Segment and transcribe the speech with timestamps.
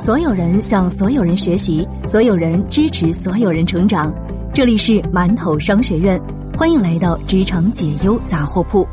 [0.00, 4.10] 所有人向所有人学习，所有人支持所有人成长。
[4.54, 6.18] 这里是馒头商学院，
[6.56, 8.88] 欢迎来到职场解忧杂货铺。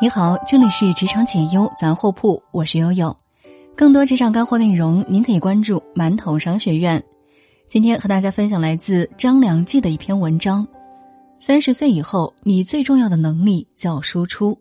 [0.00, 3.14] 你好，这里是职场解忧杂货铺，我是悠悠。
[3.76, 7.02] 更多职场干货内容，您可以关注馒头商学院。
[7.66, 10.64] 今天和大家分享来自张良记的一篇文章：
[11.40, 14.56] 三十岁以后，你最重要的能力叫输出。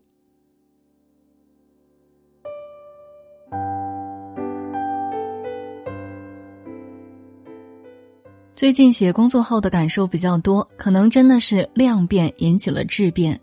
[8.55, 13.37] 最近写工作后的感受比较多，可能真的是量变引起了质变。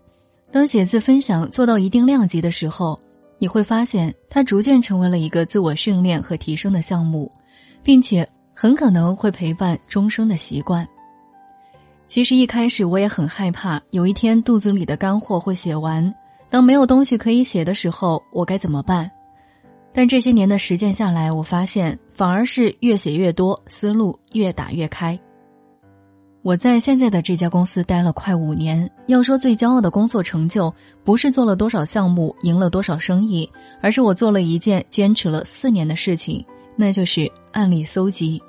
[0.51, 2.99] 当写字分享做到一定量级的时候，
[3.37, 7.31] 你会发现它逐渐成为了一个自我训练和提升的项目，
[7.83, 10.87] 并且很可能会陪伴终生的习惯。
[12.07, 16.11] 其实一开始我也很害怕，有一天肚子里的干货会写完，
[16.49, 19.11] 当没有东西可以写的时候，我该怎么办？
[19.93, 25.17] 但这些年的实践下来，我发现反而是越写越多，思路越打越开。
[26.41, 33.49] 我在现在的这家公司待了快五年，要说最骄傲的工作成就，不是做了多少项目，赢了多少生意，
[33.81, 36.43] 而是我做了一件坚持了四年的事情，
[36.75, 38.41] 那就是案例搜集。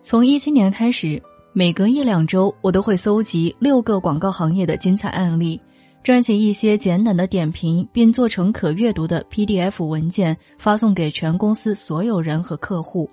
[0.00, 1.20] 从一七年开始，
[1.52, 5.60] 每隔一两周，我都会搜集六个广告行业的精彩案例。
[6.04, 13.08] 撰写一些简短的点评，并做成可阅读的 PDF 文件，发送给全公司所有人和客户。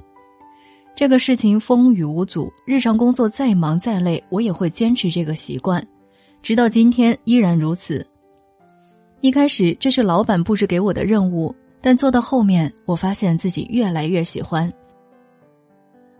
[0.93, 5.81] 这个事情风雨无阻，日常工作再忙再累，我也会坚持这个习惯，
[6.41, 8.05] 直到今天依然如此。
[9.21, 14.69] 一开始这是老板布置给我的任务，但做到后面，我发现自己越来越喜欢。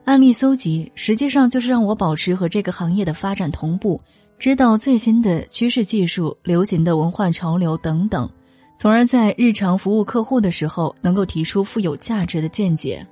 [0.05, 3.99] 案例搜集实际上就是让我保持和这个行业的发展同步。
[4.41, 8.27] 知道最新的趋势、技术、流行的文化潮流等等，
[8.75, 13.05] 从而在日常服务客户的时候能够提出富有价值的见解。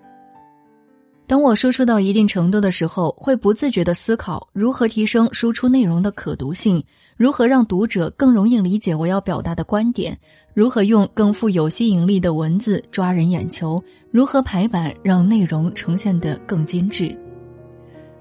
[1.28, 6.84] 当我输出到一定程度的时候，会不自觉的思考如何提升输出内容的可读性，
[7.16, 10.18] 如何让读者更容易理解我要表达的观点，
[10.56, 13.80] 如何用更富有吸引力的文字抓人眼球，
[14.10, 17.16] 如何排版让内容呈现得更精致。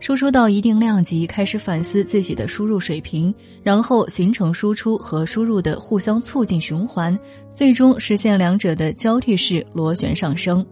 [0.01, 7.19] 输出到一定量级，开始反思自己的输入水平，然后形成输出和输入的互相促进循环，
[7.53, 10.65] 最终实现两者的交替式螺旋上升。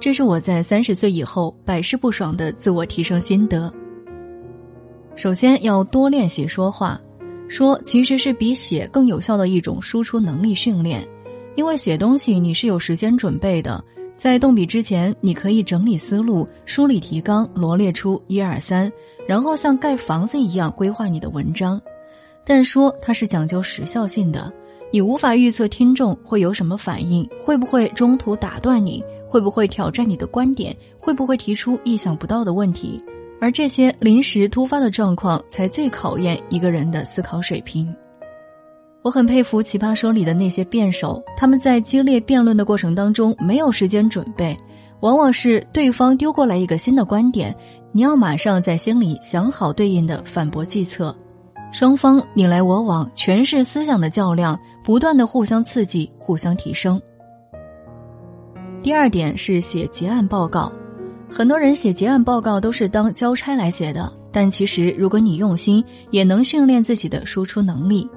[0.00, 3.72] 这是我在三十岁以后百试不爽的自我提升心得。
[5.16, 7.00] 首先要多练习说话，
[7.48, 11.06] 说其实是比写更有效的一种输出能力训练，
[11.54, 13.82] 因为写东西你是有时间准备的。
[14.18, 18.92] 在动笔之前，你可以整理思路、梳理提纲、罗列出一二三，
[19.28, 21.80] 然后像盖房子一样规划你的文章。
[22.44, 24.52] 但说它是讲究时效性的，
[24.90, 33.00] 你无法预测听众会有什么反应，会不会中途打断你，会不会挑战你的观点，会不会提出意想不到的问题，
[33.40, 37.94] 而这些临时突发的状况，才最考验一个人的思考水平。
[39.02, 44.56] 我很佩服《奇葩说》里的那些辩手，他们在激烈辩论的过程当中没有时间准备，
[45.00, 47.54] 往往是对方丢过来一个新的观点，
[47.92, 51.16] 你要马上在心里想好对应的反驳计策，
[51.72, 57.00] 双方你来我往，全是思想的较量，不断的互相刺激，互相提升。
[58.82, 60.72] 第二点是写结案报告，
[61.30, 68.08] 很多人写结案报告都是当交差来写的，但其实如果你用心，也能训练自己的输出能力。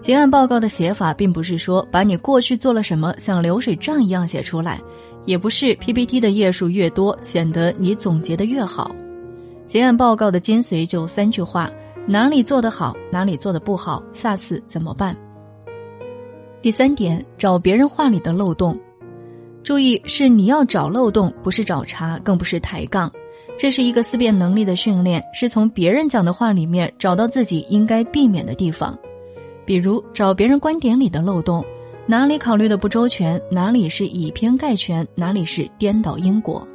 [0.00, 4.80] 结案报告的写法，并不是说把你过去做了什么像流水账一样写出来，
[5.26, 8.90] 也不是 PPT 的页数越多，显得你总结的越好。
[9.66, 11.70] 结案报告的精髓就三句话：
[12.06, 15.14] 哪里做得好，哪里做的不好，下次怎么办？
[16.62, 18.78] 第三点，找别人话里的漏洞。
[19.62, 23.12] 注意，是你要找漏洞，不是找茬，更不是抬杠。
[23.58, 28.98] 这是一个思辨能力的训练，是从别人讲的话里面找到自己应该避免的地方。
[29.70, 31.64] 比如找别人观点里的漏洞，
[32.04, 36.66] 哪里考虑的不周全，哪里是以偏概全，哪里是颠倒因果。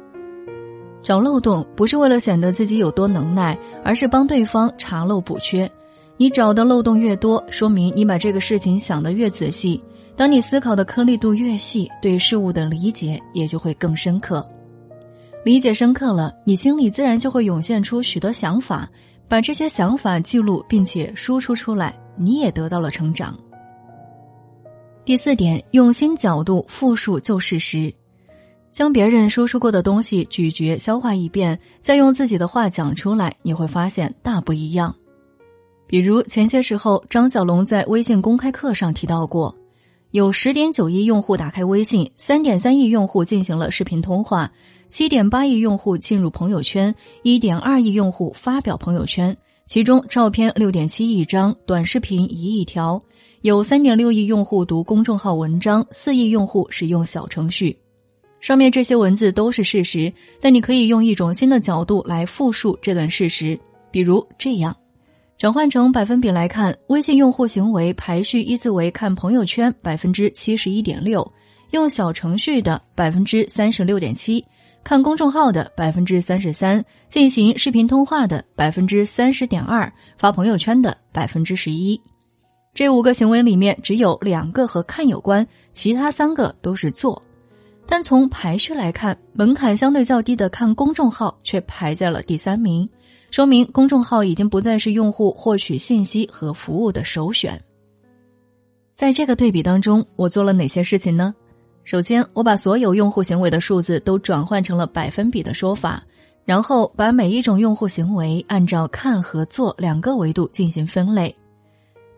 [1.02, 3.54] 找漏洞不是为了显得自己有多能耐，
[3.84, 5.70] 而是帮对方查漏补缺。
[6.16, 9.78] 你找的漏洞越多，说明你把这个事情想得越仔细。
[10.16, 14.42] 当你思考的颗粒度越细，对事物的理解也就会更深刻。
[15.44, 18.88] 理解深刻了，你心里自然就会涌现出许多想法，
[19.28, 21.94] 把这些想法记录并且输出出来。
[22.16, 23.38] 你也得到了成长。
[25.04, 27.94] 第四点，用新角度复述旧事实，
[28.72, 34.94] 将别人说出过的东西咀嚼消化一遍，再用自己的话讲出来，你会发现大不一样。
[35.86, 39.54] 比如前些时候，张小龙在微信公开课上提到过，
[40.10, 44.50] 有十点九亿用户打开微信，三点三亿用户进行了视频通话，
[44.88, 46.92] 七点八亿用户进入朋友圈，
[47.22, 49.36] 一点二亿用户发表朋友圈。
[49.66, 53.00] 其中，照片六点七亿张，短视频一亿条，
[53.42, 57.76] 有三点六亿用户读公众号文章，四亿用户使用小程序。
[58.40, 63.58] 上面这些文字都是事实，但你可以用一种新的角度来复述这段事实，
[63.90, 64.74] 比如这样。
[65.36, 71.28] 转换成百分比来看，微信用户行为排序依次为：看朋友圈百分之七十一点六，
[71.72, 74.42] 用小程序的百分之三十六点七，
[74.86, 82.00] 看公众号的百分之三十三，进行视频通话的百分之三十点二，发朋友圈的百分之十一。
[82.72, 87.20] 这五个行为里面只有两个和看有关，其他三个都是做。
[87.84, 92.88] 但从排序来看，门槛相对较低的看公众号却排在了第三名。
[93.32, 97.60] 说明公众号已经不再是用户获取信息和服务的首选。
[98.94, 101.34] 在这个对比当中，我做了哪些事情呢？
[101.86, 106.02] 首先，我把所有用户行为的数字都转换成了百分比的说法，
[106.44, 111.32] 然后把每一种用户行为按照看和做两个维度进行分类。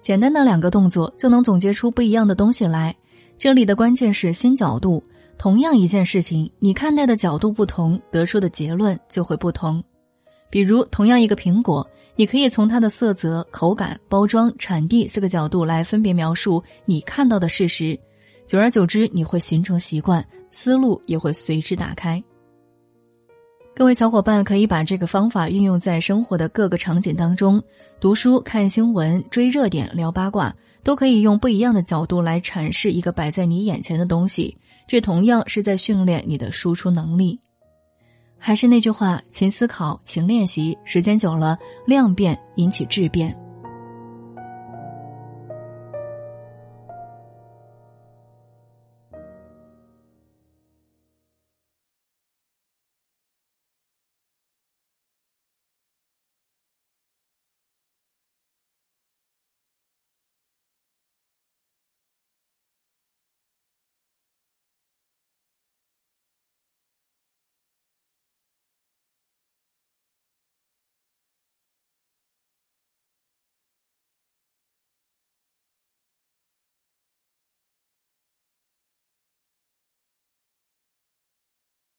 [0.00, 2.96] 简单的两个动作就能总结出不一样的东西来。
[3.36, 5.04] 这里的关键是新角度。
[5.36, 9.84] 同样一件事情，你看待的角度不同，得出的结论就会不同。
[10.48, 11.86] 比如，同样一个苹果，
[12.16, 17.96] 你可以从它的色泽、口感、包装、产地四个角度来分别描述你看到的事实。
[18.48, 22.22] 久而久之，你会形成习惯，思路也会随之打开。
[23.76, 27.62] 各位小伙伴可以把这个方法运用在生活的各个场景当中，
[28.00, 30.52] 读书、看新闻、追热点、聊八卦，
[30.82, 34.56] 都可以用不一样的角度来阐释一个摆在你眼前的东西。
[34.86, 37.38] 这同样是在训练你的输出能力。
[38.38, 43.38] 还是那句话，勤思考，勤练习，时间久了，量变引起质变。